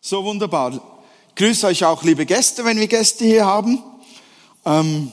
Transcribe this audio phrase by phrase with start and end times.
[0.00, 0.74] So wunderbar.
[0.74, 3.82] Ich grüße euch auch, liebe Gäste, wenn wir Gäste hier haben.
[4.64, 5.12] Ähm,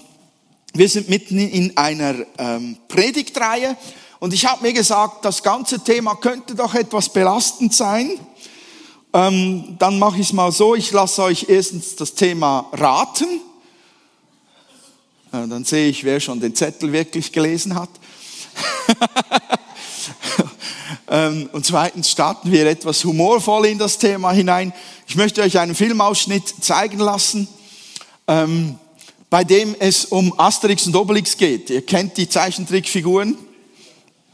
[0.73, 3.75] wir sind mitten in einer ähm, Predigtreihe
[4.19, 8.11] und ich habe mir gesagt, das ganze Thema könnte doch etwas belastend sein.
[9.11, 13.41] Ähm, dann mache ich es mal so, ich lasse euch erstens das Thema raten.
[15.31, 17.89] Äh, dann sehe ich, wer schon den Zettel wirklich gelesen hat.
[21.07, 24.73] Ähm, und zweitens starten wir etwas humorvoll in das Thema hinein.
[25.07, 27.47] Ich möchte euch einen Filmausschnitt zeigen lassen,
[28.27, 28.75] ähm,
[29.29, 31.69] bei dem es um Asterix und Obelix geht.
[31.69, 33.37] Ihr kennt die Zeichentrickfiguren.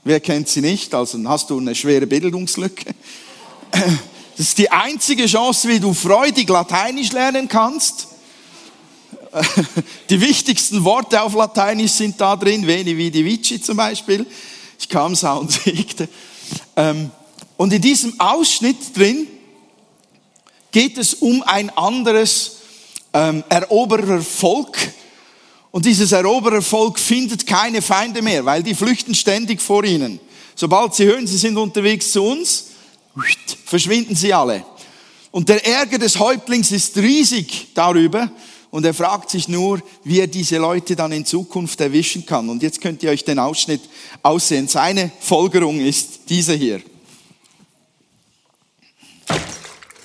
[0.03, 0.93] Wer kennt sie nicht?
[0.95, 2.93] Also hast du eine schwere Bildungslücke.
[3.71, 8.07] Das ist die einzige Chance, wie du freudig Lateinisch lernen kannst.
[10.09, 14.26] Die wichtigsten Worte auf Lateinisch sind da drin, Veni Vidi Vici zum Beispiel.
[14.79, 16.09] Ich kam, sah und siegte.
[16.75, 17.11] Ähm,
[17.57, 19.27] und in diesem Ausschnitt drin
[20.71, 22.57] geht es um ein anderes
[23.13, 24.77] ähm, Eroberervolk.
[25.71, 30.20] Und dieses Eroberervolk findet keine Feinde mehr, weil die flüchten ständig vor ihnen.
[30.55, 32.67] Sobald sie hören, sie sind unterwegs zu uns,
[33.65, 34.65] verschwinden sie alle.
[35.31, 38.29] Und der Ärger des Häuptlings ist riesig darüber.
[38.71, 42.49] Und er fragt sich nur, wie er diese Leute dann in Zukunft erwischen kann.
[42.49, 43.81] Und jetzt könnt ihr euch den Ausschnitt
[44.23, 44.69] aussehen.
[44.69, 46.81] Seine Folgerung ist diese hier.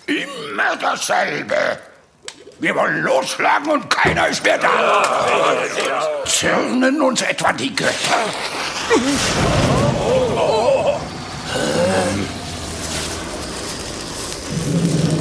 [0.06, 1.78] Immer dasselbe.
[2.58, 6.24] Wir wollen losschlagen und keiner ist mehr da.
[6.24, 8.24] Zürnen uns etwa die Götter?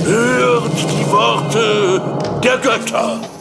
[0.03, 3.34] Hört die Worte der Götter.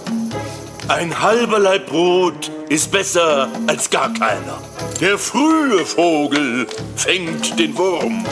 [0.88, 4.58] Ein halber Laib Brot ist besser als gar keiner.
[5.00, 8.24] Der frühe Vogel fängt den Wurm.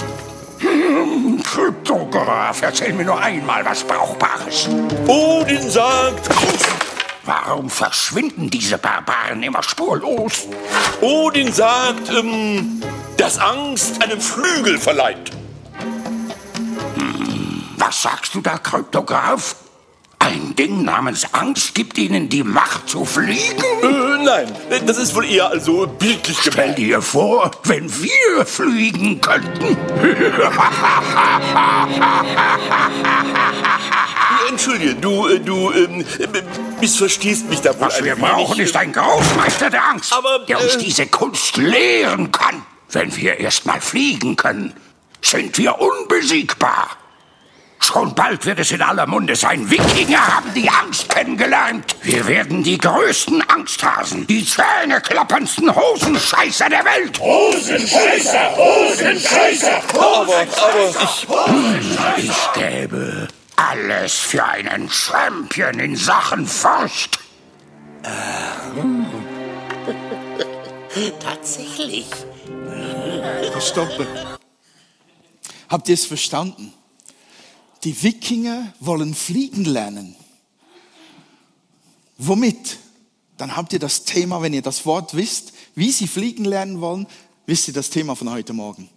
[0.58, 4.68] Hm, Kryptograph, erzähl mir nur einmal was Brauchbares.
[5.06, 6.28] Odin sagt,
[7.24, 10.48] Warum verschwinden diese Barbaren immer spurlos?
[11.00, 12.82] Odin sagt, ähm,
[13.16, 15.30] dass Angst einem Flügel verleiht.
[17.78, 19.56] Was sagst du da, Kryptograph?
[20.22, 23.60] Ein Ding namens Angst gibt ihnen die Macht zu fliegen?
[23.82, 24.52] Äh, nein,
[24.86, 26.78] das ist wohl eher also bildlich Stell gemeint.
[26.78, 29.76] dir vor, wenn wir fliegen könnten.
[34.48, 36.42] Entschuldige, du, äh, du ähm, äh,
[36.80, 40.76] missverstehst mich da wohl Was wir brauchen, ist ein Großmeister der Angst, Aber, der uns
[40.76, 42.62] äh, diese Kunst lehren kann.
[42.90, 44.72] Wenn wir erst mal fliegen können,
[45.20, 46.90] sind wir unbesiegbar.
[47.82, 49.68] Schon bald wird es in aller Munde sein.
[49.68, 51.96] Wikinger haben die Angst kennengelernt.
[52.02, 57.18] Wir werden die größten Angsthasen, die zähneklapperndsten Hosenscheißer der Welt.
[57.18, 60.46] Hosenscheißer, Hosenscheißer, aber, aber
[61.02, 61.26] ich,
[62.24, 63.26] Ich gäbe
[63.56, 67.18] alles für einen Champion in Sachen Furcht.
[71.20, 72.06] Tatsächlich.
[73.60, 74.06] Stoppe.
[75.68, 76.72] Habt ihr es verstanden?
[77.84, 80.14] Die Wikinger wollen fliegen lernen.
[82.18, 82.78] Womit?
[83.36, 87.08] Dann habt ihr das Thema, wenn ihr das Wort wisst, wie sie fliegen lernen wollen,
[87.46, 88.88] wisst ihr das Thema von heute Morgen.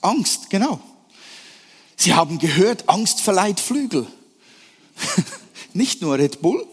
[0.00, 0.80] Angst, genau.
[1.96, 4.06] Sie haben gehört, Angst verleiht Flügel.
[5.72, 6.66] nicht nur Red Bull.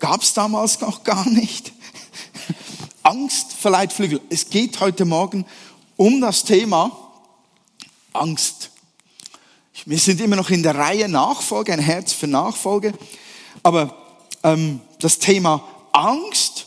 [0.00, 1.72] Gab es damals noch gar nicht.
[3.04, 4.20] Angst verleiht Flügel.
[4.30, 5.46] Es geht heute Morgen
[5.96, 7.12] um das Thema
[8.12, 8.70] Angst.
[9.86, 12.94] Wir sind immer noch in der Reihe Nachfolge, ein Herz für Nachfolge.
[13.62, 13.94] Aber
[14.42, 15.62] ähm, das Thema
[15.92, 16.66] Angst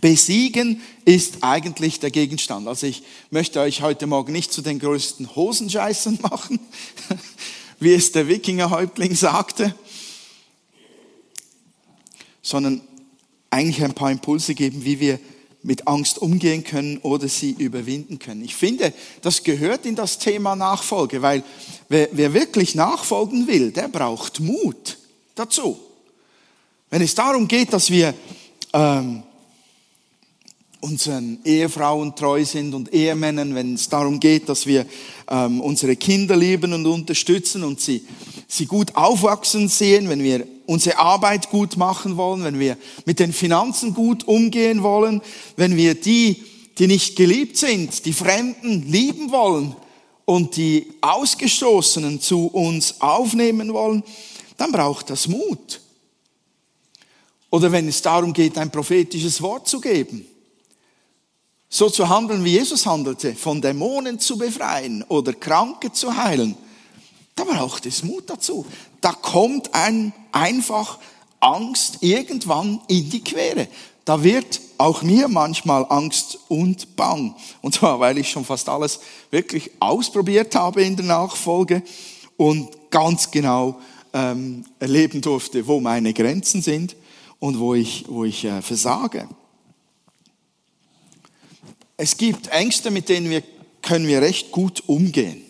[0.00, 2.68] besiegen ist eigentlich der Gegenstand.
[2.68, 6.58] Also ich möchte euch heute Morgen nicht zu den größten Hosenscheißern machen,
[7.80, 9.74] wie es der Wikingerhäuptling sagte,
[12.40, 12.80] sondern
[13.50, 15.20] eigentlich ein paar Impulse geben, wie wir
[15.62, 18.44] mit Angst umgehen können oder sie überwinden können.
[18.44, 18.92] Ich finde,
[19.22, 21.44] das gehört in das Thema Nachfolge, weil
[21.88, 24.98] wer, wer wirklich nachfolgen will, der braucht Mut
[25.34, 25.78] dazu.
[26.90, 28.14] Wenn es darum geht, dass wir
[28.72, 29.22] ähm,
[30.80, 34.84] unseren Ehefrauen treu sind und Ehemännern, wenn es darum geht, dass wir
[35.30, 38.04] ähm, unsere Kinder lieben und unterstützen und sie,
[38.48, 43.32] sie gut aufwachsen sehen, wenn wir unsere Arbeit gut machen wollen, wenn wir mit den
[43.32, 45.20] Finanzen gut umgehen wollen,
[45.56, 46.42] wenn wir die,
[46.78, 49.76] die nicht geliebt sind, die Fremden lieben wollen
[50.24, 54.02] und die Ausgestoßenen zu uns aufnehmen wollen,
[54.56, 55.80] dann braucht das Mut.
[57.50, 60.26] Oder wenn es darum geht, ein prophetisches Wort zu geben,
[61.68, 66.56] so zu handeln, wie Jesus handelte, von Dämonen zu befreien oder Kranke zu heilen,
[67.44, 68.66] da braucht es Mut dazu.
[69.00, 70.98] Da kommt ein einfach
[71.40, 73.68] Angst irgendwann in die Quere.
[74.04, 77.34] Da wird auch mir manchmal Angst und Bang.
[77.60, 79.00] Und zwar, weil ich schon fast alles
[79.30, 81.82] wirklich ausprobiert habe in der Nachfolge
[82.36, 83.80] und ganz genau
[84.12, 86.96] ähm, erleben durfte, wo meine Grenzen sind
[87.38, 89.28] und wo ich, wo ich äh, versage.
[91.96, 93.42] Es gibt Ängste, mit denen wir,
[93.82, 95.41] können wir recht gut umgehen.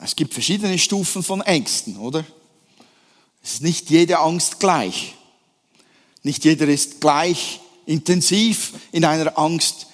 [0.00, 2.24] Es gibt verschiedene Stufen von Ängsten, oder?
[3.42, 5.14] Es ist nicht jede Angst gleich.
[6.22, 9.86] Nicht jeder ist gleich intensiv in einer Angst,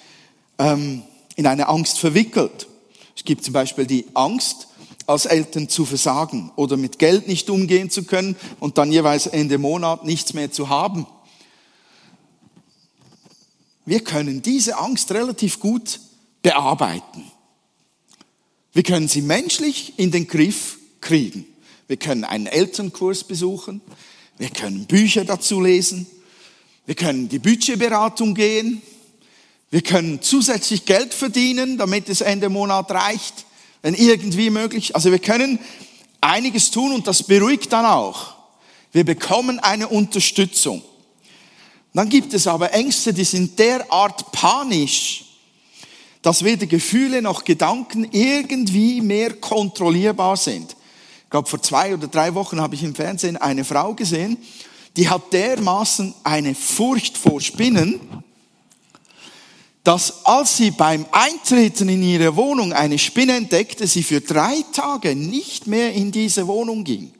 [0.57, 1.03] ähm,
[1.35, 2.67] in eine Angst verwickelt.
[3.15, 4.67] Es gibt zum Beispiel die Angst,
[5.07, 9.57] als Eltern zu versagen oder mit Geld nicht umgehen zu können und dann jeweils Ende
[9.57, 11.05] Monat nichts mehr zu haben.
[13.85, 15.99] Wir können diese Angst relativ gut
[16.41, 17.23] bearbeiten.
[18.75, 21.45] Wir können sie menschlich in den Griff kriegen.
[21.87, 23.79] Wir können einen Elternkurs besuchen.
[24.37, 26.05] Wir können Bücher dazu lesen.
[26.85, 28.81] Wir können die Budgetberatung gehen.
[29.71, 33.45] Wir können zusätzlich Geld verdienen, damit es Ende Monat reicht,
[33.81, 34.93] wenn irgendwie möglich.
[34.93, 35.57] Also wir können
[36.19, 38.35] einiges tun und das beruhigt dann auch.
[38.91, 40.81] Wir bekommen eine Unterstützung.
[41.93, 45.34] Dann gibt es aber Ängste, die sind derart panisch,
[46.25, 50.75] dass weder Gefühle noch Gedanken irgendwie mehr kontrollierbar sind.
[51.23, 54.39] Ich glaube, vor zwei oder drei Wochen habe ich im Fernsehen eine Frau gesehen,
[54.97, 57.99] die hat dermaßen eine Furcht vor Spinnen,
[59.83, 65.15] dass als sie beim Eintreten in ihre Wohnung eine Spinne entdeckte, sie für drei Tage
[65.15, 67.13] nicht mehr in diese Wohnung ging.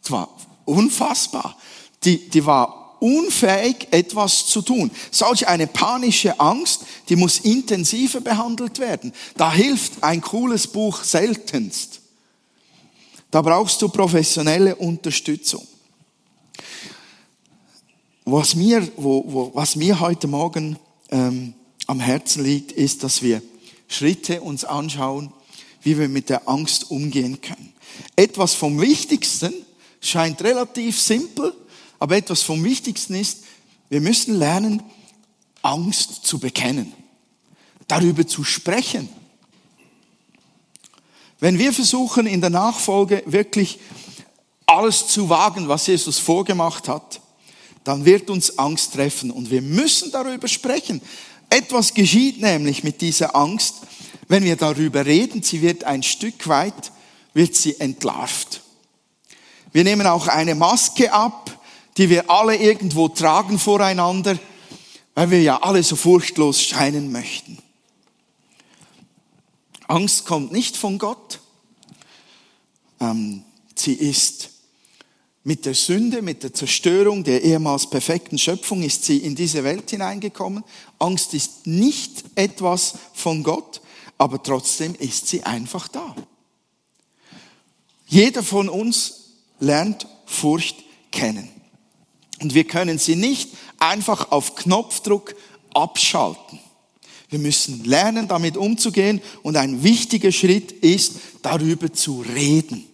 [0.00, 0.34] Das war
[0.64, 1.54] unfassbar.
[2.02, 4.90] Die, die war unfähig, etwas zu tun.
[5.10, 9.12] Solch eine panische Angst, die muss intensiver behandelt werden.
[9.36, 12.00] Da hilft ein cooles Buch seltenst.
[13.30, 15.66] Da brauchst du professionelle Unterstützung.
[18.24, 20.78] Was mir, wo, wo, was mir heute Morgen
[21.10, 21.54] ähm,
[21.86, 23.42] am Herzen liegt, ist, dass wir
[23.88, 25.32] Schritte uns anschauen,
[25.82, 27.72] wie wir mit der Angst umgehen können.
[28.16, 29.54] Etwas vom Wichtigsten
[30.00, 31.54] scheint relativ simpel,
[31.98, 33.44] aber etwas vom Wichtigsten ist,
[33.88, 34.82] wir müssen lernen,
[35.62, 36.92] Angst zu bekennen,
[37.86, 39.08] darüber zu sprechen.
[41.40, 43.78] Wenn wir versuchen, in der Nachfolge wirklich
[44.66, 47.20] alles zu wagen, was Jesus vorgemacht hat,
[47.84, 51.00] dann wird uns Angst treffen und wir müssen darüber sprechen.
[51.48, 53.76] Etwas geschieht nämlich mit dieser Angst,
[54.28, 56.92] wenn wir darüber reden, sie wird ein Stück weit,
[57.32, 58.62] wird sie entlarvt.
[59.72, 61.47] Wir nehmen auch eine Maske ab,
[61.98, 64.38] die wir alle irgendwo tragen voreinander,
[65.14, 67.58] weil wir ja alle so furchtlos scheinen möchten.
[69.88, 71.40] Angst kommt nicht von Gott.
[73.00, 73.42] Ähm,
[73.74, 74.50] sie ist
[75.42, 79.90] mit der Sünde, mit der Zerstörung der ehemals perfekten Schöpfung ist sie in diese Welt
[79.90, 80.62] hineingekommen.
[81.00, 83.80] Angst ist nicht etwas von Gott,
[84.18, 86.14] aber trotzdem ist sie einfach da.
[88.06, 90.76] Jeder von uns lernt Furcht
[91.10, 91.57] kennen.
[92.40, 95.34] Und wir können sie nicht einfach auf Knopfdruck
[95.74, 96.58] abschalten.
[97.30, 102.86] Wir müssen lernen, damit umzugehen und ein wichtiger Schritt ist, darüber zu reden.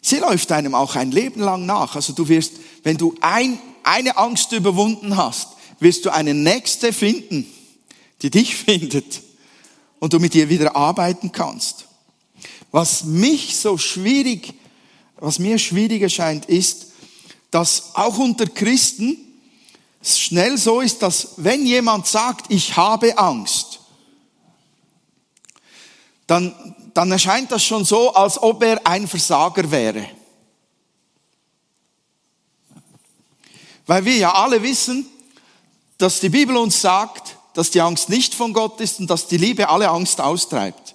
[0.00, 1.96] Sie läuft einem auch ein Leben lang nach.
[1.96, 5.48] Also du wirst, wenn du ein, eine Angst überwunden hast,
[5.80, 7.46] wirst du eine nächste finden,
[8.20, 9.22] die dich findet
[9.98, 11.86] und du mit ihr wieder arbeiten kannst.
[12.70, 14.54] Was mich so schwierig,
[15.16, 16.91] was mir schwierig erscheint, ist,
[17.52, 19.18] dass auch unter Christen
[20.00, 23.78] es schnell so ist, dass wenn jemand sagt, ich habe Angst,
[26.26, 30.08] dann, dann erscheint das schon so, als ob er ein Versager wäre.
[33.86, 35.06] Weil wir ja alle wissen,
[35.98, 39.36] dass die Bibel uns sagt, dass die Angst nicht von Gott ist und dass die
[39.36, 40.94] Liebe alle Angst austreibt.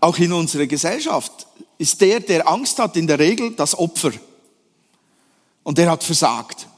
[0.00, 1.46] Auch in unserer Gesellschaft
[1.80, 4.12] ist der, der Angst hat, in der Regel das Opfer
[5.62, 6.68] und er hat versagt.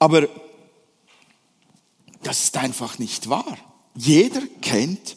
[0.00, 0.26] Aber
[2.24, 3.56] das ist einfach nicht wahr.
[3.94, 5.16] Jeder kennt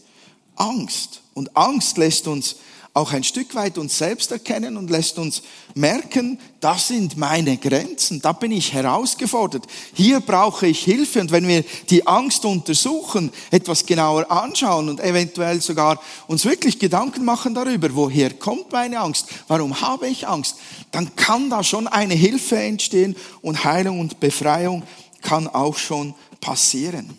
[0.55, 1.23] Angst.
[1.33, 2.57] Und Angst lässt uns
[2.95, 5.41] auch ein Stück weit uns selbst erkennen und lässt uns
[5.73, 11.45] merken, das sind meine Grenzen, da bin ich herausgefordert, hier brauche ich Hilfe und wenn
[11.45, 17.93] wir die Angst untersuchen, etwas genauer anschauen und eventuell sogar uns wirklich Gedanken machen darüber,
[17.93, 20.55] woher kommt meine Angst, warum habe ich Angst,
[20.91, 24.83] dann kann da schon eine Hilfe entstehen und Heilung und Befreiung
[25.21, 27.17] kann auch schon passieren.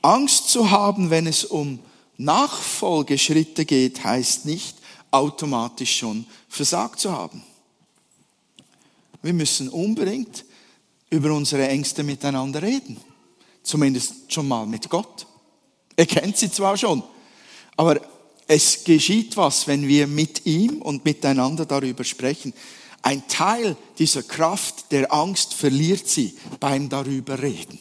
[0.00, 1.80] Angst zu haben, wenn es um
[2.20, 4.76] Nachfolgeschritte geht, heißt nicht
[5.10, 7.42] automatisch schon versagt zu haben.
[9.22, 10.44] Wir müssen unbedingt
[11.10, 12.98] über unsere Ängste miteinander reden.
[13.62, 15.26] Zumindest schon mal mit Gott.
[15.96, 17.02] Er kennt sie zwar schon,
[17.76, 18.00] aber
[18.46, 22.52] es geschieht was, wenn wir mit ihm und miteinander darüber sprechen.
[23.02, 27.78] Ein Teil dieser Kraft der Angst verliert sie beim darüber reden.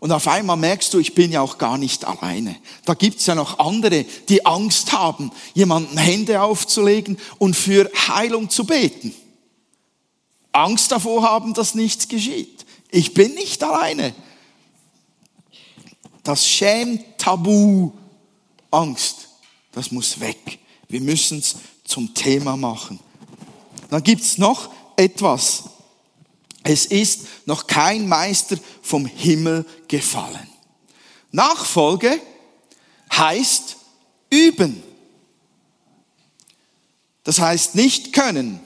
[0.00, 2.56] Und auf einmal merkst du, ich bin ja auch gar nicht alleine.
[2.86, 8.64] Da gibt's ja noch andere, die Angst haben, jemanden Hände aufzulegen und für Heilung zu
[8.64, 9.14] beten.
[10.52, 12.64] Angst davor haben, dass nichts geschieht.
[12.90, 14.14] Ich bin nicht alleine.
[16.22, 17.92] Das Schämtabu,
[18.70, 19.28] Angst,
[19.72, 20.58] das muss weg.
[20.88, 22.98] Wir müssen es zum Thema machen.
[23.90, 25.64] Dann gibt's noch etwas.
[26.72, 30.48] Es ist noch kein Meister vom Himmel gefallen.
[31.32, 32.20] Nachfolge
[33.12, 33.76] heißt
[34.30, 34.80] üben.
[37.24, 38.60] Das heißt nicht können.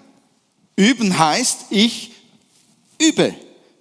[0.77, 2.13] Üben heißt, ich
[3.01, 3.35] übe.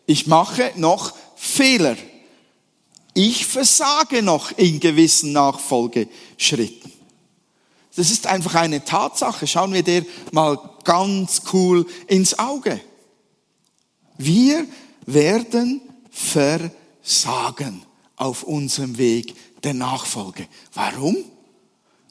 [0.05, 1.97] Ich mache noch Fehler.
[3.13, 6.93] Ich versage noch in gewissen Nachfolgeschritten.
[7.97, 9.47] Das ist einfach eine Tatsache.
[9.47, 12.79] Schauen wir der mal ganz cool ins Auge.
[14.17, 14.65] Wir
[15.05, 17.83] werden versagen
[18.15, 20.47] auf unserem Weg der Nachfolge.
[20.73, 21.17] Warum?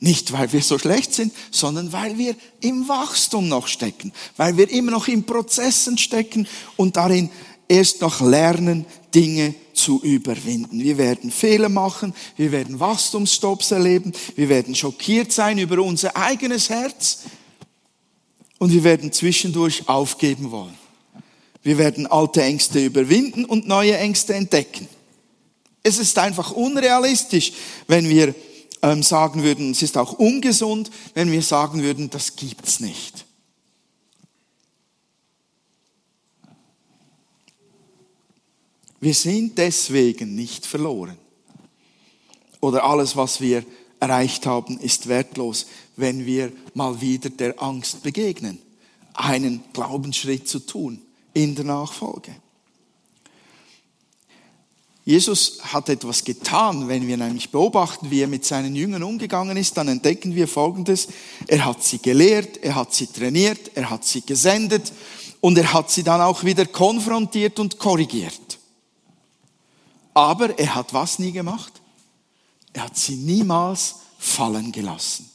[0.01, 4.69] Nicht, weil wir so schlecht sind, sondern weil wir im Wachstum noch stecken, weil wir
[4.69, 7.31] immer noch in Prozessen stecken und darin
[7.69, 10.81] erst noch lernen, Dinge zu überwinden.
[10.81, 16.69] Wir werden Fehler machen, wir werden Wachstumsstops erleben, wir werden schockiert sein über unser eigenes
[16.69, 17.21] Herz
[18.59, 20.82] und wir werden zwischendurch aufgeben wollen.
[21.63, 24.89] Wir werden alte Ängste überwinden und neue Ängste entdecken.
[25.83, 27.53] Es ist einfach unrealistisch,
[27.87, 28.35] wenn wir
[28.83, 33.25] ähm, sagen würden, es ist auch ungesund, wenn wir sagen würden, das gibt's nicht.
[39.01, 41.19] Wir sind deswegen nicht verloren.
[42.61, 43.65] Oder alles, was wir
[43.99, 45.67] erreicht haben, ist wertlos,
[45.97, 48.61] wenn wir mal wieder der Angst begegnen,
[49.15, 51.03] einen Glaubensschritt zu tun
[51.35, 52.35] in der Nachfolge.
[55.05, 59.77] Jesus hat etwas getan, wenn wir nämlich beobachten, wie er mit seinen Jüngern umgegangen ist,
[59.77, 61.09] dann entdecken wir Folgendes.
[61.49, 64.93] Er hat sie gelehrt, er hat sie trainiert, er hat sie gesendet
[65.41, 68.59] und er hat sie dann auch wieder konfrontiert und korrigiert.
[70.15, 71.73] Aber er hat was nie gemacht?
[72.73, 75.32] Er hat sie niemals fallen gelassen.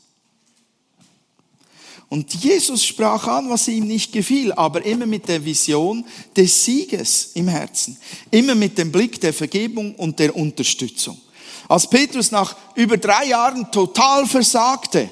[2.10, 7.32] Und Jesus sprach an, was ihm nicht gefiel, aber immer mit der Vision des Sieges
[7.34, 7.98] im Herzen.
[8.32, 11.20] Immer mit dem Blick der Vergebung und der Unterstützung.
[11.68, 15.10] Als Petrus nach über drei Jahren total versagte,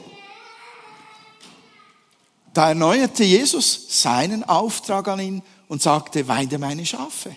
[2.54, 7.36] da erneuerte Jesus seinen Auftrag an ihn und sagte, weide meine Schafe.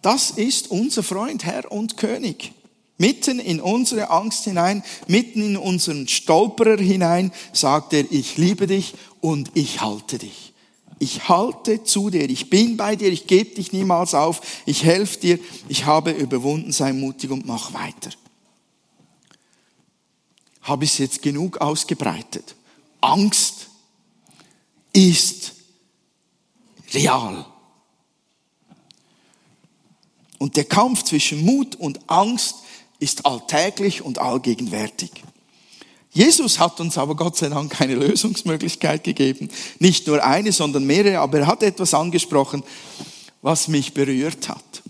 [0.00, 2.52] Das ist unser Freund, Herr und König.
[2.98, 8.94] Mitten in unsere Angst hinein, mitten in unseren Stolperer hinein, sagt er, ich liebe dich
[9.20, 10.52] und ich halte dich.
[10.98, 15.20] Ich halte zu dir, ich bin bei dir, ich gebe dich niemals auf, ich helfe
[15.20, 15.38] dir,
[15.68, 18.10] ich habe überwunden, sei mutig und mach weiter.
[20.62, 22.56] Habe ich es jetzt genug ausgebreitet?
[23.00, 23.68] Angst
[24.92, 25.54] ist
[26.92, 27.46] real.
[30.38, 32.56] Und der Kampf zwischen Mut und Angst
[32.98, 35.10] ist alltäglich und allgegenwärtig.
[36.10, 39.50] Jesus hat uns aber Gott sei Dank keine Lösungsmöglichkeit gegeben.
[39.78, 42.62] Nicht nur eine, sondern mehrere, aber er hat etwas angesprochen,
[43.42, 44.82] was mich berührt hat.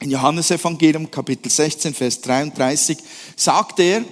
[0.00, 2.98] In Johannes Evangelium Kapitel 16, Vers 33
[3.34, 4.04] sagt er,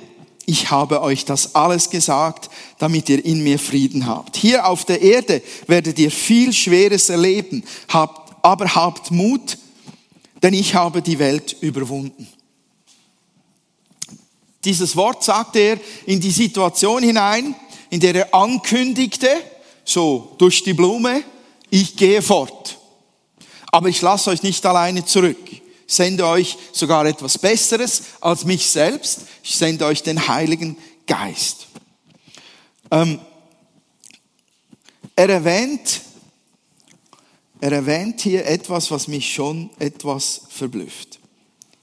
[0.47, 4.37] ich habe euch das alles gesagt, damit ihr in mir Frieden habt.
[4.37, 9.59] Hier auf der Erde werdet ihr viel Schweres erleben, habt, aber habt Mut,
[10.43, 12.29] denn ich habe die Welt überwunden.
[14.65, 17.55] Dieses Wort sagte er in die Situation hinein,
[17.91, 19.29] in der er ankündigte,
[19.85, 21.23] so durch die Blume,
[21.71, 22.79] ich gehe fort.
[23.71, 25.39] Aber ich lasse euch nicht alleine zurück.
[25.51, 29.23] Ich sende euch sogar etwas Besseres als mich selbst.
[29.43, 31.67] Ich sende euch den Heiligen Geist.
[32.91, 33.21] Ähm,
[35.17, 36.01] er erwähnt,
[37.61, 41.21] er erwähnt hier etwas, was mich schon etwas verblüfft.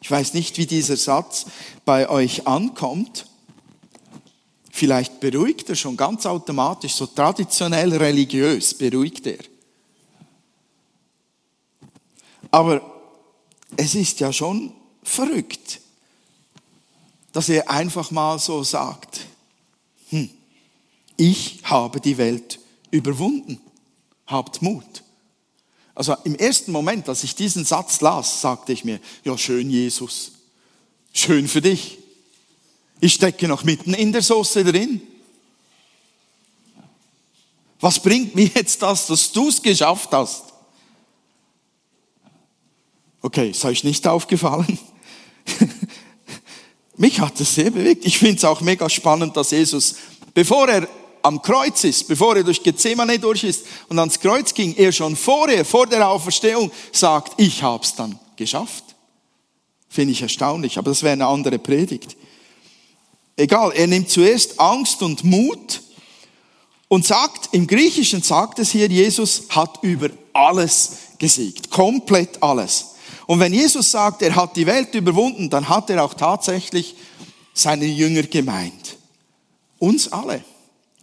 [0.01, 1.45] Ich weiß nicht, wie dieser Satz
[1.85, 3.27] bei euch ankommt.
[4.71, 9.37] Vielleicht beruhigt er schon ganz automatisch, so traditionell religiös beruhigt er.
[12.49, 12.81] Aber
[13.77, 15.79] es ist ja schon verrückt,
[17.31, 19.21] dass er einfach mal so sagt,
[20.09, 20.29] hm,
[21.15, 23.61] ich habe die Welt überwunden,
[24.25, 25.03] habt Mut.
[26.01, 30.31] Also im ersten Moment, als ich diesen Satz las, sagte ich mir, ja schön Jesus,
[31.13, 31.99] schön für dich.
[32.99, 34.99] Ich stecke noch mitten in der Soße drin.
[37.79, 40.45] Was bringt mir jetzt das, dass du es geschafft hast?
[43.21, 44.79] Okay, ist euch nicht aufgefallen?
[46.97, 48.07] Mich hat es sehr bewegt.
[48.07, 49.97] Ich finde es auch mega spannend, dass Jesus,
[50.33, 50.87] bevor er
[51.23, 55.15] am Kreuz ist, bevor er durch Gethsemane durch ist und ans Kreuz ging, er schon
[55.15, 58.83] vorher, vor der Auferstehung, sagt, ich hab's dann geschafft.
[59.89, 62.15] Finde ich erstaunlich, aber das wäre eine andere Predigt.
[63.35, 65.81] Egal, er nimmt zuerst Angst und Mut
[66.87, 72.95] und sagt, im Griechischen sagt es hier, Jesus hat über alles gesiegt, komplett alles.
[73.27, 76.95] Und wenn Jesus sagt, er hat die Welt überwunden, dann hat er auch tatsächlich
[77.53, 78.97] seine Jünger gemeint.
[79.79, 80.43] Uns alle.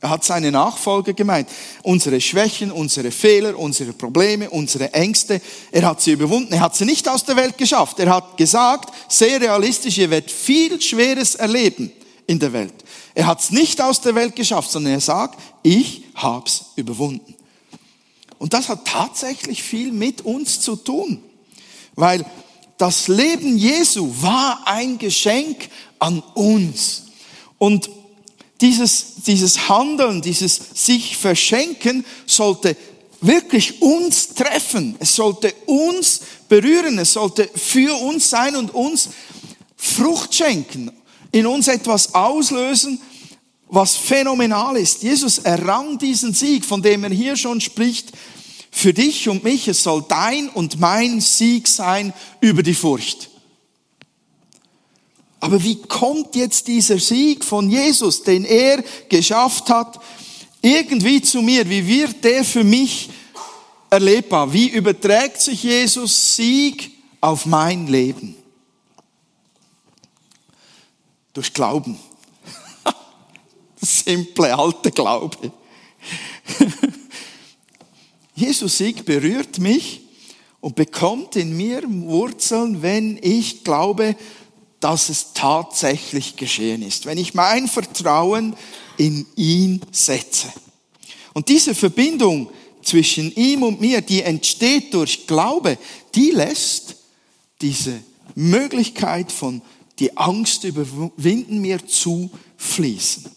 [0.01, 1.49] Er hat seine Nachfolger gemeint.
[1.83, 5.41] Unsere Schwächen, unsere Fehler, unsere Probleme, unsere Ängste.
[5.73, 6.53] Er hat sie überwunden.
[6.53, 7.99] Er hat sie nicht aus der Welt geschafft.
[7.99, 11.91] Er hat gesagt, sehr realistisch, ihr werdet viel Schweres erleben
[12.29, 12.75] in der Welt.
[13.15, 17.35] Er hat es nicht aus der Welt geschafft, sondern er sagt, ich hab's überwunden.
[18.39, 21.21] Und das hat tatsächlich viel mit uns zu tun.
[21.97, 22.25] Weil
[22.77, 27.07] das Leben Jesu war ein Geschenk an uns.
[27.59, 27.91] Und
[28.61, 32.77] dieses, dieses Handeln, dieses sich verschenken sollte
[33.21, 34.97] wirklich uns treffen.
[34.99, 36.99] Es sollte uns berühren.
[36.99, 39.11] Es sollte für uns sein und uns
[39.77, 40.91] Frucht schenken.
[41.31, 43.01] In uns etwas auslösen,
[43.69, 45.03] was phänomenal ist.
[45.03, 48.13] Jesus errang diesen Sieg, von dem er hier schon spricht.
[48.71, 53.31] Für dich und mich, es soll dein und mein Sieg sein über die Furcht.
[55.41, 60.01] Aber wie kommt jetzt dieser Sieg von Jesus, den er geschafft hat,
[60.61, 61.69] irgendwie zu mir?
[61.69, 63.09] Wie wird der für mich
[63.89, 64.53] erlebbar?
[64.53, 68.35] Wie überträgt sich Jesus Sieg auf mein Leben?
[71.33, 71.99] Durch Glauben.
[73.81, 75.53] Simple alte Glaube.
[78.35, 80.01] Jesus Sieg berührt mich
[80.61, 84.17] und bekommt in mir Wurzeln, wenn ich glaube,
[84.81, 88.57] dass es tatsächlich geschehen ist, wenn ich mein Vertrauen
[88.97, 90.53] in ihn setze.
[91.35, 92.51] Und diese Verbindung
[92.83, 95.79] zwischen ihm und mir, die entsteht durch Glaube,
[96.15, 96.97] die lässt
[97.61, 98.01] diese
[98.35, 99.63] Möglichkeit von
[99.99, 103.31] die Angst überwinden mir zufließen.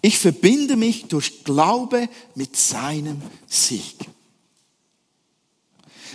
[0.00, 3.94] Ich verbinde mich durch Glaube mit seinem Sieg.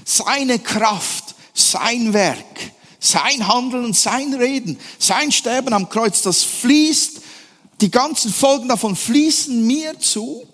[0.03, 7.21] Seine Kraft, sein Werk, sein Handeln und sein Reden, sein Sterben am Kreuz, das fließt,
[7.81, 10.47] die ganzen Folgen davon fließen mir zu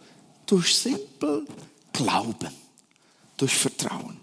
[0.46, 1.46] durch simpel
[1.94, 2.50] Glauben,
[3.38, 4.18] durch Vertrauen.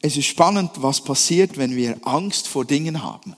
[0.00, 3.34] Es ist spannend, was passiert, wenn wir Angst vor Dingen haben.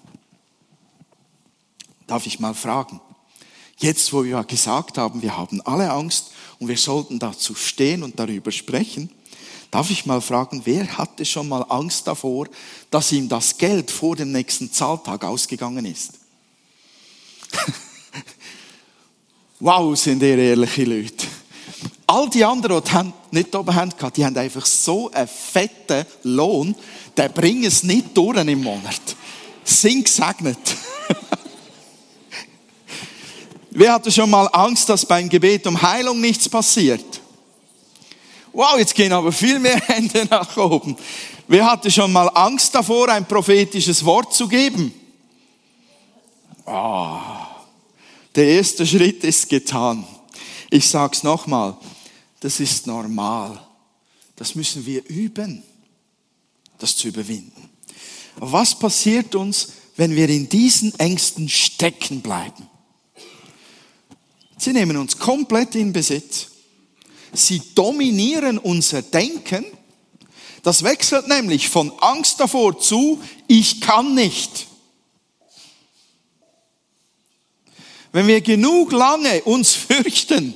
[2.07, 3.01] Darf ich mal fragen?
[3.79, 8.19] Jetzt, wo wir gesagt haben, wir haben alle Angst und wir sollten dazu stehen und
[8.19, 9.11] darüber sprechen,
[9.77, 12.49] Darf ich mal fragen, wer hatte schon mal Angst davor,
[12.91, 16.13] dass ihm das Geld vor dem nächsten Zahltag ausgegangen ist?
[19.61, 21.27] wow, sind ihr ehrliche Leute.
[22.07, 22.83] All die anderen,
[23.31, 26.75] die nicht oben haben die haben einfach so einen fetten Lohn,
[27.15, 29.03] der bringen es nicht durch im Monat.
[29.63, 30.57] Sind gesegnet.
[33.73, 37.16] Wer hatte schon mal Angst, dass beim Gebet um Heilung nichts passiert?
[38.57, 40.97] Wow, jetzt gehen aber viel mehr Hände nach oben.
[41.47, 44.95] Wer hatte schon mal Angst davor, ein prophetisches Wort zu geben?
[46.65, 47.19] Oh,
[48.35, 50.07] der erste Schritt ist getan.
[50.71, 51.77] Ich sag's nochmal,
[52.41, 53.61] das ist normal.
[54.37, 55.63] Das müssen wir üben,
[56.79, 57.69] das zu überwinden.
[58.37, 62.71] was passiert uns, wenn wir in diesen Ängsten stecken bleiben?
[64.57, 66.56] Sie nehmen uns komplett in Besitz.
[67.37, 69.65] Sie dominieren unser Denken.
[70.63, 74.67] Das wechselt nämlich von Angst davor zu, ich kann nicht.
[78.13, 80.55] Wenn wir genug lange uns fürchten,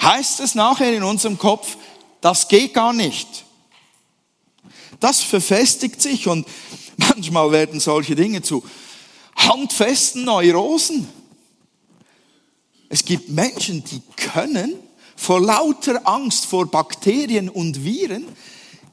[0.00, 1.76] heißt es nachher in unserem Kopf,
[2.20, 3.44] das geht gar nicht.
[5.00, 6.46] Das verfestigt sich und
[6.96, 8.64] manchmal werden solche Dinge zu
[9.36, 11.08] handfesten Neurosen.
[12.88, 14.74] Es gibt Menschen, die können
[15.16, 18.24] vor lauter Angst vor Bakterien und Viren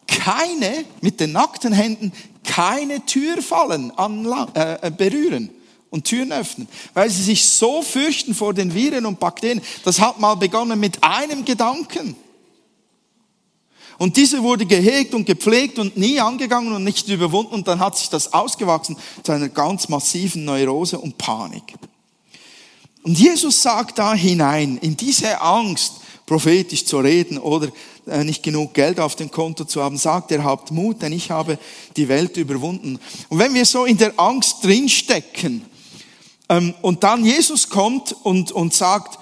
[0.07, 2.11] keine, mit den nackten Händen,
[2.43, 5.49] keine Türfallen an, äh, berühren
[5.89, 9.61] und Türen öffnen, weil sie sich so fürchten vor den Viren und Bakterien.
[9.83, 12.15] Das hat mal begonnen mit einem Gedanken.
[13.99, 17.97] Und diese wurde gehegt und gepflegt und nie angegangen und nicht überwunden und dann hat
[17.97, 21.75] sich das ausgewachsen zu einer ganz massiven Neurose und Panik.
[23.03, 25.93] Und Jesus sagt da hinein, in diese Angst,
[26.25, 27.69] prophetisch zu reden oder
[28.07, 31.31] äh, nicht genug Geld auf dem Konto zu haben, sagt er, habt Mut, denn ich
[31.31, 31.57] habe
[31.95, 32.99] die Welt überwunden.
[33.29, 35.65] Und wenn wir so in der Angst drinstecken
[36.49, 39.19] ähm, und dann Jesus kommt und, und sagt,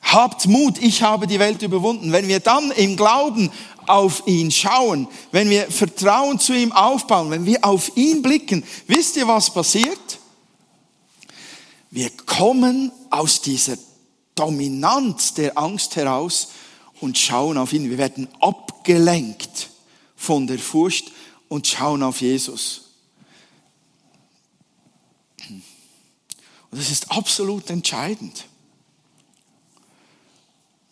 [0.00, 3.50] habt Mut, ich habe die Welt überwunden, wenn wir dann im Glauben
[3.86, 9.16] auf ihn schauen, wenn wir Vertrauen zu ihm aufbauen, wenn wir auf ihn blicken, wisst
[9.16, 10.18] ihr, was passiert?
[11.90, 13.76] Wir kommen aus dieser
[14.38, 16.48] Dominanz der Angst heraus
[17.00, 17.90] und schauen auf ihn.
[17.90, 19.70] Wir werden abgelenkt
[20.16, 21.12] von der Furcht
[21.48, 22.90] und schauen auf Jesus.
[26.70, 28.44] Und das ist absolut entscheidend.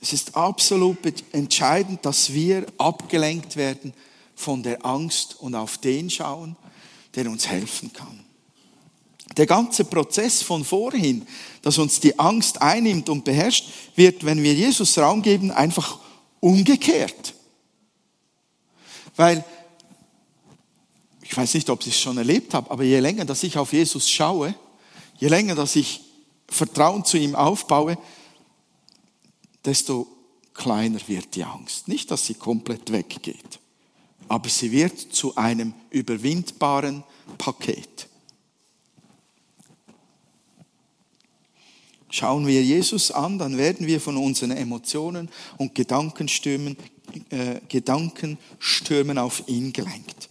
[0.01, 0.99] Es ist absolut
[1.33, 3.93] entscheidend, dass wir abgelenkt werden
[4.35, 6.57] von der Angst und auf den schauen,
[7.15, 8.26] der uns helfen kann.
[9.37, 11.27] Der ganze Prozess von vorhin,
[11.63, 15.99] dass uns die Angst einnimmt und beherrscht, wird, wenn wir Jesus Raum geben, einfach
[16.41, 17.35] umgekehrt.
[19.17, 19.45] Weil,
[21.23, 23.73] ich weiß nicht, ob ich es schon erlebt habe, aber je länger, dass ich auf
[23.73, 24.55] Jesus schaue,
[25.19, 26.03] je länger, dass ich
[26.49, 27.99] Vertrauen zu ihm aufbaue,
[29.65, 30.07] desto
[30.55, 31.89] kleiner wird die Angst.
[31.89, 33.59] Nicht, dass sie komplett weggeht,
[34.29, 37.03] aber sie wird zu einem überwindbaren
[37.39, 38.06] Paket.
[42.09, 46.77] Schauen wir Jesus an, dann werden wir von unseren Emotionen und Gedankenstürmen,
[47.31, 50.29] äh, Gedankenstürmen auf ihn gelenkt.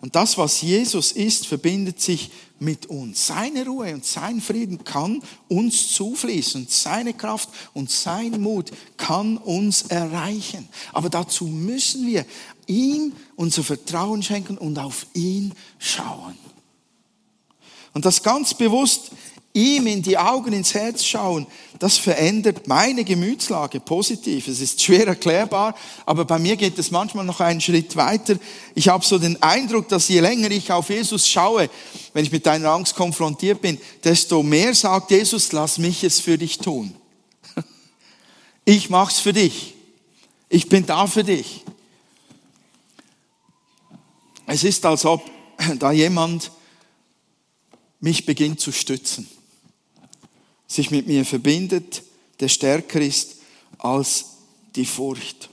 [0.00, 3.26] Und das, was Jesus ist, verbindet sich mit uns.
[3.26, 6.66] Seine Ruhe und sein Frieden kann uns zufließen.
[6.68, 10.68] Seine Kraft und sein Mut kann uns erreichen.
[10.92, 12.24] Aber dazu müssen wir
[12.66, 16.36] ihm unser Vertrauen schenken und auf ihn schauen.
[17.92, 19.10] Und das ganz bewusst
[19.52, 21.46] ihm in die Augen, ins Herz schauen,
[21.78, 24.46] das verändert meine Gemütslage positiv.
[24.48, 25.74] Es ist schwer erklärbar,
[26.06, 28.36] aber bei mir geht es manchmal noch einen Schritt weiter.
[28.74, 31.70] Ich habe so den Eindruck, dass je länger ich auf Jesus schaue,
[32.12, 36.38] wenn ich mit deiner Angst konfrontiert bin, desto mehr sagt Jesus, lass mich es für
[36.38, 36.94] dich tun.
[38.64, 39.76] Ich mach's für dich.
[40.50, 41.64] Ich bin da für dich.
[44.44, 45.22] Es ist, als ob
[45.78, 46.50] da jemand
[48.00, 49.26] mich beginnt zu stützen
[50.68, 52.02] sich mit mir verbindet,
[52.40, 53.36] der stärker ist
[53.78, 54.26] als
[54.76, 55.48] die Furcht.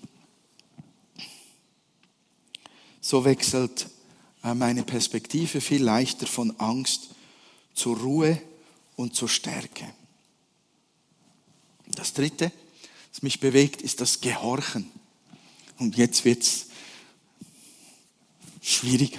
[3.02, 3.88] So wechselt
[4.44, 7.10] äh, meine Perspektive viel leichter von Angst
[7.74, 8.42] zur Ruhe
[8.96, 9.94] und zur Stärke.
[11.88, 12.52] Das Dritte,
[13.12, 14.92] das mich bewegt, ist das Gehorchen.
[15.78, 16.68] Und jetzt wird's
[18.62, 19.18] schwierig.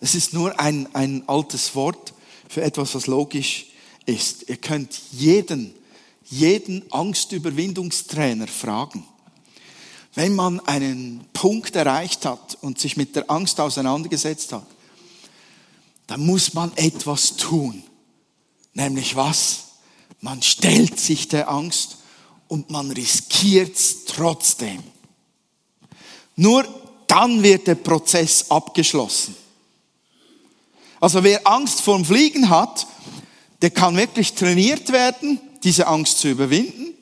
[0.00, 2.14] Es ist nur ein, ein altes Wort
[2.48, 3.66] für etwas, was logisch
[4.06, 4.48] ist.
[4.48, 5.74] Ihr könnt jeden,
[6.24, 9.06] jeden Angstüberwindungstrainer fragen.
[10.14, 14.66] Wenn man einen Punkt erreicht hat und sich mit der Angst auseinandergesetzt hat,
[16.06, 17.82] dann muss man etwas tun.
[18.74, 19.64] Nämlich was?
[20.20, 21.98] Man stellt sich der Angst
[22.48, 24.82] und man riskiert es trotzdem.
[26.36, 26.66] Nur
[27.06, 29.36] dann wird der Prozess abgeschlossen.
[31.00, 32.86] Also wer Angst vorm Fliegen hat,
[33.64, 36.92] der kann wirklich trainiert werden, diese Angst zu überwinden.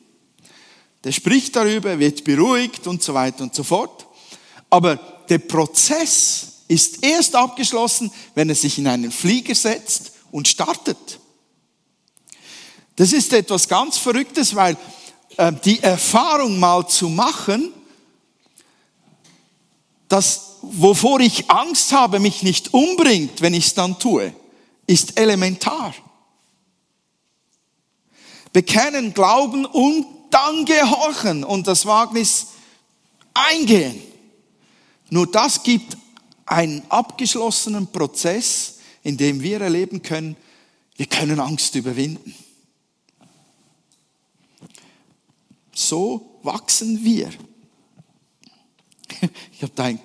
[1.03, 4.07] Der spricht darüber, wird beruhigt und so weiter und so fort.
[4.71, 4.95] Aber
[5.29, 11.19] der Prozess ist erst abgeschlossen, wenn er sich in einen Flieger setzt und startet.
[12.95, 14.77] Das ist etwas ganz Verrücktes, weil
[15.39, 17.73] äh, die Erfahrung mal zu machen,
[20.07, 24.33] dass wovor ich Angst habe, mich nicht umbringt, wenn ich es dann tue,
[24.87, 25.93] ist elementar
[28.53, 32.49] bekennen, glauben und dann gehorchen und das Wagnis
[33.35, 34.01] eingehen.
[35.11, 35.97] Nur das gibt
[36.47, 40.37] einen abgeschlossenen Prozess, in dem wir erleben können,
[40.97, 42.35] wir können Angst überwinden.
[45.75, 47.31] So wachsen wir.
[49.53, 50.01] Ich habe da ein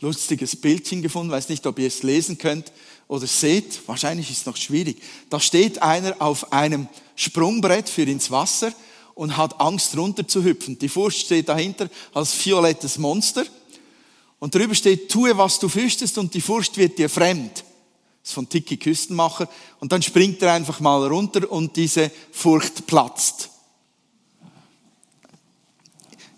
[0.00, 2.70] lustiges Bildchen gefunden, weiß nicht, ob ihr es lesen könnt
[3.10, 3.88] oder seht.
[3.88, 5.02] Wahrscheinlich ist es noch schwierig.
[5.28, 8.72] Da steht einer auf einem Sprungbrett für ins Wasser
[9.14, 10.78] und hat Angst runterzuhüpfen.
[10.78, 13.44] Die Furcht steht dahinter als violettes Monster
[14.38, 17.64] und drüber steht, tue, was du fürchtest und die Furcht wird dir fremd.
[18.22, 19.48] Das ist von Tiki Küstenmacher.
[19.80, 23.50] Und dann springt er einfach mal runter und diese Furcht platzt.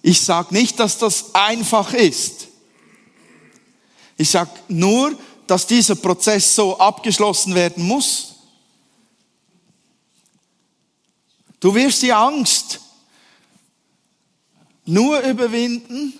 [0.00, 2.48] Ich sage nicht, dass das einfach ist.
[4.16, 5.18] Ich sage nur,
[5.52, 8.36] dass dieser Prozess so abgeschlossen werden muss.
[11.60, 12.80] Du wirst die Angst
[14.86, 16.14] nur überwinden,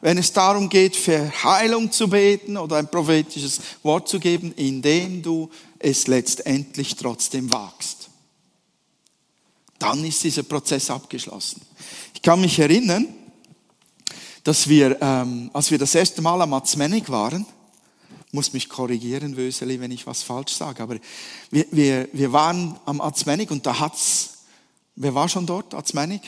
[0.00, 5.22] wenn es darum geht, für Heilung zu beten oder ein prophetisches Wort zu geben, indem
[5.22, 8.08] du es letztendlich trotzdem wagst.
[9.80, 11.62] Dann ist dieser Prozess abgeschlossen.
[12.14, 13.08] Ich kann mich erinnern,
[14.44, 17.44] dass wir, ähm, als wir das erste Mal am Atzmenig waren,
[18.32, 20.96] muss mich korrigieren, Wöseli, wenn ich was falsch sage, aber
[21.50, 24.30] wir, wir, wir waren am Atzmenig und da hat's,
[24.96, 26.20] wer war schon dort, Atzmenig?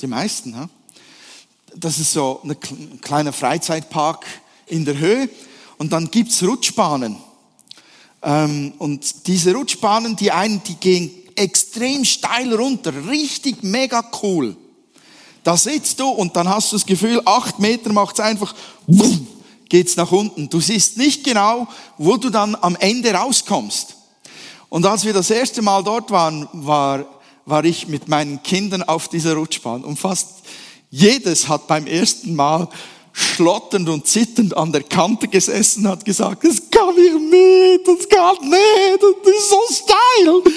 [0.00, 0.70] Die meisten, ha?
[1.76, 4.26] Das ist so ein kleiner Freizeitpark
[4.66, 5.28] in der Höhe
[5.78, 7.16] und dann gibt's Rutschbahnen.
[8.22, 14.56] Ähm, und diese Rutschbahnen, die einen, die gehen extrem steil runter, richtig mega cool.
[15.44, 18.54] Da sitzt du und dann hast du das Gefühl, acht Meter macht's einfach,
[18.86, 19.26] wumm,
[19.70, 20.50] geht's nach unten.
[20.50, 23.96] Du siehst nicht genau, wo du dann am Ende rauskommst.
[24.68, 27.06] Und als wir das erste Mal dort waren, war,
[27.46, 30.28] war ich mit meinen Kindern auf dieser Rutschbahn und fast
[30.90, 32.68] jedes hat beim ersten Mal
[33.12, 38.36] schlotternd und zitternd an der Kante gesessen, hat gesagt, es kann ich nicht, es kann
[38.48, 40.54] nicht, das ist so steil.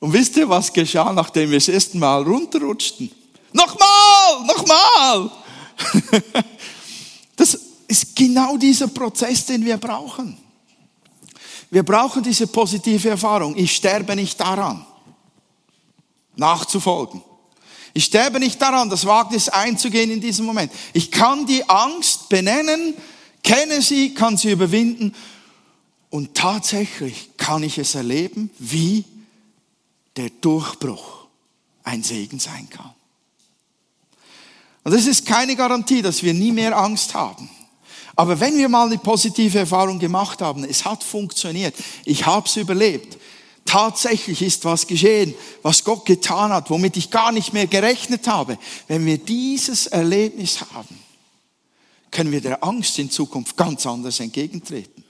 [0.00, 3.10] Und wisst ihr, was geschah, nachdem wir das erste Mal runterrutschten?
[3.52, 5.30] Nochmal, nochmal.
[7.94, 10.36] Ist genau dieser Prozess, den wir brauchen.
[11.70, 13.56] Wir brauchen diese positive Erfahrung.
[13.56, 14.84] Ich sterbe nicht daran,
[16.34, 17.22] nachzufolgen.
[17.92, 20.72] Ich sterbe nicht daran, das Wagnis einzugehen in diesem Moment.
[20.92, 22.94] Ich kann die Angst benennen,
[23.44, 25.14] kenne sie, kann sie überwinden
[26.10, 29.04] und tatsächlich kann ich es erleben, wie
[30.16, 31.28] der Durchbruch
[31.84, 32.92] ein Segen sein kann.
[34.82, 37.48] Und das ist keine Garantie, dass wir nie mehr Angst haben.
[38.16, 41.74] Aber wenn wir mal eine positive Erfahrung gemacht haben, es hat funktioniert,
[42.04, 43.18] ich habe es überlebt,
[43.64, 48.58] tatsächlich ist was geschehen, was Gott getan hat, womit ich gar nicht mehr gerechnet habe.
[48.86, 50.98] Wenn wir dieses Erlebnis haben,
[52.10, 55.02] können wir der Angst in Zukunft ganz anders entgegentreten.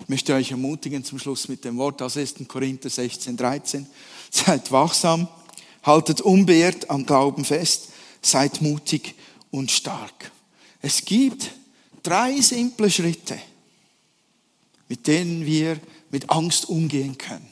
[0.00, 2.34] Ich möchte euch ermutigen zum Schluss mit dem Wort aus 1.
[2.46, 3.86] Korinther 16, 13.
[4.30, 5.28] Seid wachsam,
[5.82, 7.88] haltet unbeirrt am Glauben fest,
[8.24, 9.14] seid mutig
[9.50, 10.32] und stark.
[10.80, 11.50] Es gibt
[12.02, 13.38] drei simple Schritte,
[14.88, 17.48] mit denen wir mit Angst umgehen können.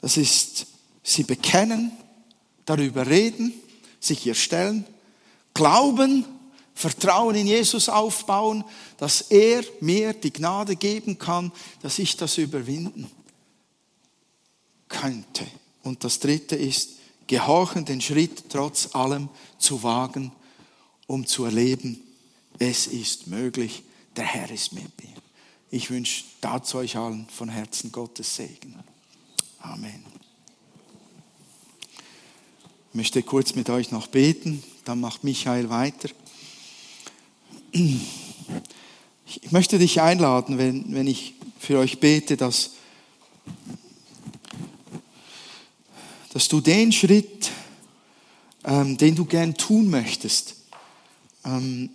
[0.00, 0.66] Das ist,
[1.02, 1.92] sie bekennen,
[2.64, 3.52] darüber reden,
[4.00, 4.84] sich ihr stellen,
[5.54, 6.24] glauben,
[6.74, 8.64] Vertrauen in Jesus aufbauen,
[8.96, 13.10] dass er mir die Gnade geben kann, dass ich das überwinden
[14.88, 15.46] könnte.
[15.82, 17.01] Und das dritte ist,
[17.32, 20.32] gehorchen, den Schritt trotz allem zu wagen,
[21.06, 21.98] um zu erleben,
[22.58, 23.84] es ist möglich,
[24.16, 25.14] der Herr ist mit mir.
[25.70, 28.78] Ich wünsche dazu euch allen von Herzen Gottes Segen.
[29.60, 30.04] Amen.
[32.90, 36.10] Ich möchte kurz mit euch noch beten, dann macht Michael weiter.
[37.72, 42.72] Ich möchte dich einladen, wenn, wenn ich für euch bete, dass,
[46.32, 47.50] dass du den Schritt,
[48.64, 50.56] ähm, den du gern tun möchtest,
[51.44, 51.90] ähm,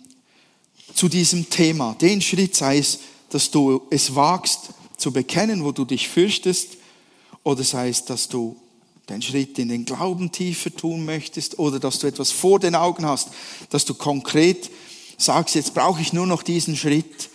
[0.94, 5.84] zu diesem Thema, den Schritt sei es, dass du es wagst zu bekennen, wo du
[5.84, 6.76] dich fürchtest,
[7.42, 8.56] oder sei es, dass du
[9.08, 13.06] den Schritt in den Glauben tiefer tun möchtest, oder dass du etwas vor den Augen
[13.06, 13.28] hast,
[13.70, 14.70] dass du konkret
[15.16, 17.30] sagst, jetzt brauche ich nur noch diesen Schritt,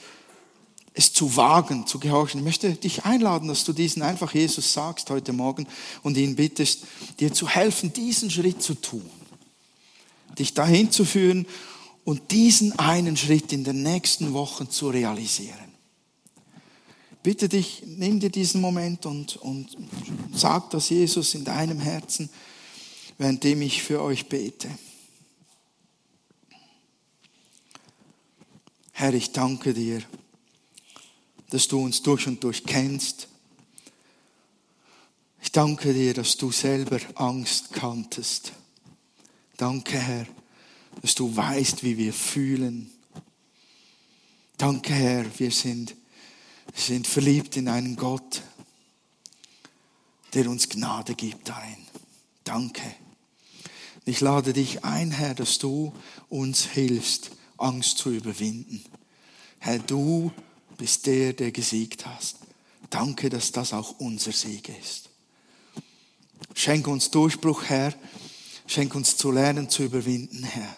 [0.94, 2.40] es zu wagen, zu gehorchen.
[2.40, 5.68] Ich möchte dich einladen, dass du diesen einfach Jesus sagst heute Morgen
[6.04, 6.84] und ihn bittest,
[7.20, 9.10] dir zu helfen, diesen Schritt zu tun,
[10.38, 11.48] dich dahin zu führen
[12.06, 15.74] und diesen einen Schritt in den nächsten Wochen zu realisieren.
[17.24, 19.78] Bitte dich, nimm dir diesen Moment und, und
[20.34, 22.30] sag das Jesus in deinem Herzen,
[23.18, 24.70] währenddem ich für euch bete.
[28.92, 30.04] Herr, ich danke dir
[31.54, 33.28] dass du uns durch und durch kennst.
[35.40, 38.54] Ich danke dir, dass du selber Angst kanntest.
[39.58, 40.26] Danke, Herr,
[41.04, 42.92] dass du weißt, wie wir fühlen.
[44.58, 45.96] Danke, Herr, wir sind
[46.74, 48.42] sind verliebt in einen Gott,
[50.34, 51.78] der uns Gnade gibt darin.
[52.44, 52.96] Danke.
[54.06, 55.94] Ich lade dich ein, Herr, dass du
[56.30, 58.84] uns hilfst, Angst zu überwinden.
[59.60, 60.32] Herr, du
[60.78, 62.38] bist der, der gesiegt hast.
[62.90, 65.10] Danke, dass das auch unser Sieg ist.
[66.54, 67.94] Schenk uns Durchbruch, Herr.
[68.68, 70.78] Schenk uns zu lernen, zu überwinden, Herr.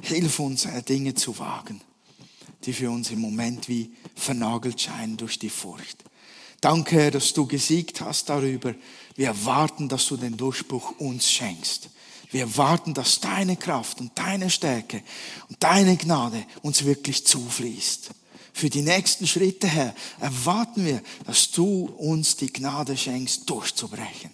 [0.00, 1.80] Hilf uns, Herr, Dinge zu wagen,
[2.64, 6.04] die für uns im Moment wie vernagelt scheinen durch die Furcht.
[6.60, 8.74] Danke, Herr, dass du gesiegt hast darüber.
[9.14, 11.90] Wir erwarten, dass du den Durchbruch uns schenkst.
[12.30, 15.02] Wir erwarten, dass deine Kraft und deine Stärke
[15.48, 18.10] und deine Gnade uns wirklich zufließt.
[18.52, 24.30] Für die nächsten Schritte, Herr, erwarten wir, dass du uns die Gnade schenkst, durchzubrechen.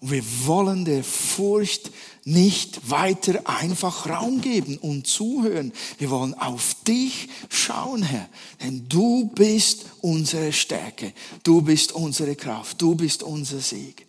[0.00, 1.90] Und wir wollen der Furcht
[2.24, 5.72] nicht weiter einfach Raum geben und zuhören.
[5.98, 8.28] Wir wollen auf dich schauen, Herr.
[8.62, 11.12] Denn du bist unsere Stärke.
[11.44, 12.82] Du bist unsere Kraft.
[12.82, 14.06] Du bist unser Sieg.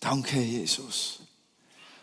[0.00, 1.17] Danke, Jesus.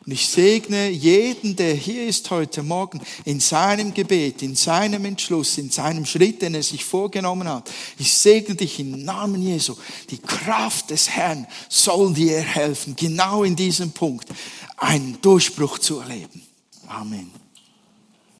[0.05, 5.57] Und ich segne jeden, der hier ist heute Morgen, in seinem Gebet, in seinem Entschluss,
[5.57, 7.71] in seinem Schritt, den er sich vorgenommen hat.
[7.97, 9.75] Ich segne dich im Namen Jesu.
[10.11, 14.29] Die Kraft des Herrn soll dir helfen, genau in diesem Punkt
[14.77, 16.43] einen Durchbruch zu erleben.
[16.87, 17.44] Amen.